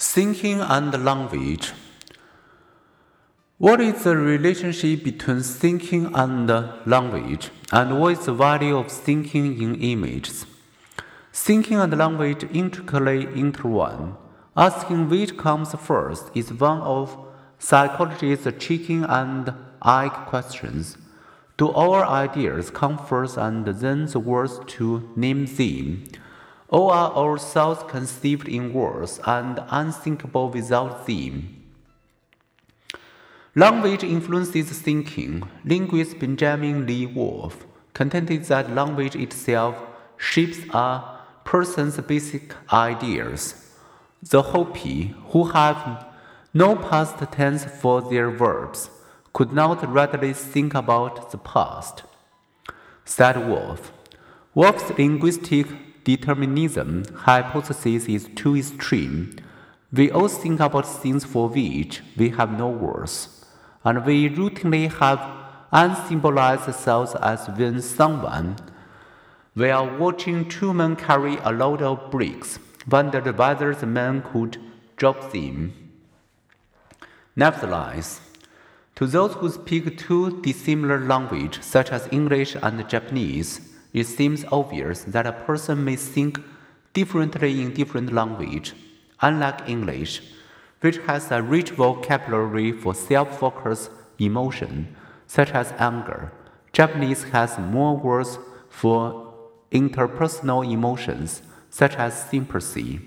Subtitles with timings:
[0.00, 1.72] Thinking and language.
[3.58, 6.48] What is the relationship between thinking and
[6.86, 10.46] language, and what is the value of thinking in images?
[11.32, 14.14] Thinking and language intricately intertwine.
[14.56, 17.18] Asking which comes first is one of
[17.58, 19.52] psychology's chicken and
[19.84, 20.96] egg questions.
[21.56, 26.04] Do our ideas come first and then the words to name them?
[26.70, 31.64] All are our thoughts conceived in words and unthinkable without them.
[33.54, 35.48] Language influences thinking.
[35.64, 37.64] Linguist Benjamin Lee Whorf
[37.94, 39.76] contended that language itself
[40.18, 41.02] shapes a
[41.44, 43.72] person's basic ideas.
[44.22, 46.06] The Hopi, who have
[46.52, 48.90] no past tense for their verbs,
[49.32, 52.02] could not readily think about the past.
[53.04, 53.90] Said Whorf.
[54.54, 55.66] Whorf's linguistic
[56.08, 59.36] determinism hypothesis is too extreme.
[59.92, 63.44] We all think about things for which we have no words,
[63.84, 65.20] and we routinely have
[65.70, 68.56] unsymbolized thoughts as when someone,
[69.52, 72.58] while watching two men carry a load of bricks,
[72.90, 74.56] wondered whether the man could
[74.96, 75.74] drop them.
[77.36, 78.22] Nevertheless,
[78.96, 85.04] to those who speak two dissimilar languages, such as English and Japanese, it seems obvious
[85.04, 86.40] that a person may think
[86.92, 88.74] differently in different language.
[89.20, 90.22] Unlike English,
[90.80, 94.94] which has a rich vocabulary for self-focused emotion,
[95.26, 96.32] such as anger,
[96.72, 99.34] Japanese has more words for
[99.72, 103.00] interpersonal emotions, such as sympathy.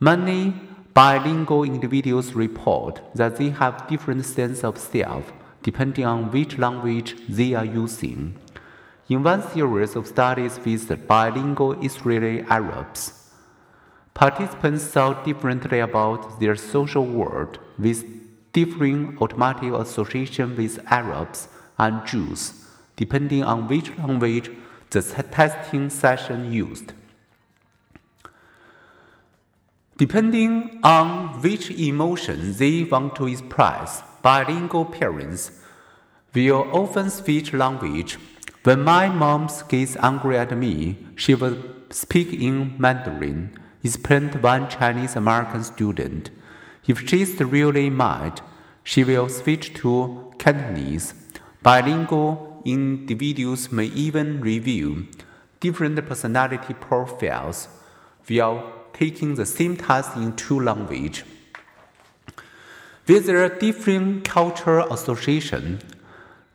[0.00, 0.54] Many
[0.94, 5.32] bilingual individuals report that they have different sense of self
[5.62, 8.38] depending on which language they are using.
[9.08, 13.30] In one series of studies with bilingual Israeli Arabs,
[14.14, 18.04] participants thought differently about their social world with
[18.52, 21.46] differing automatic association with Arabs
[21.78, 24.50] and Jews, depending on which language
[24.90, 26.92] the testing session used.
[29.98, 35.52] Depending on which emotion they want to express, bilingual parents
[36.34, 38.18] will often switch language
[38.66, 41.56] when my mom gets angry at me, she will
[41.90, 46.30] speak in Mandarin, explained one Chinese American student.
[46.84, 48.40] If she's really mad,
[48.82, 51.14] she will switch to Cantonese.
[51.62, 55.04] Bilingual individuals may even reveal
[55.60, 57.68] different personality profiles
[58.26, 61.22] while taking the same task in two languages.
[63.06, 65.78] With their different cultural association,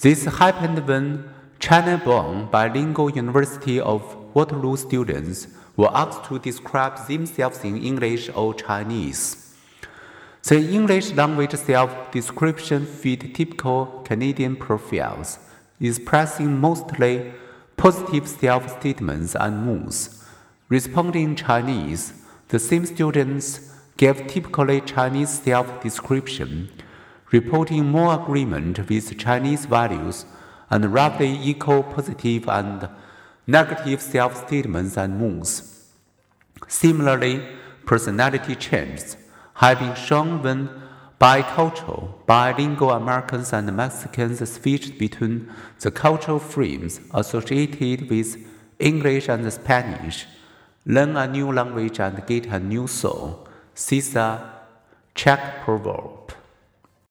[0.00, 1.34] this happened when
[1.68, 4.00] China-born bilingual University of
[4.34, 9.54] Waterloo students were asked to describe themselves in English or Chinese.
[10.44, 15.40] The English language self-description fit typical Canadian profiles,
[15.78, 17.34] expressing mostly
[17.76, 20.24] positive self-statements and moods.
[20.70, 22.14] Responding in Chinese,
[22.48, 26.70] the same students gave typically Chinese self-description,
[27.30, 30.24] reporting more agreement with Chinese values
[30.70, 32.88] and roughly equal positive and
[33.46, 35.92] negative self statements and moods.
[36.66, 37.42] Similarly,
[37.86, 39.16] personality changes
[39.54, 40.68] have been shown when
[41.20, 48.36] bicultural, bilingual Americans and Mexicans switched between the cultural frames associated with
[48.78, 50.26] English and Spanish,
[50.86, 53.48] learn a new language and get a new soul.
[53.74, 54.40] Cesar
[55.14, 56.17] Czech proverb.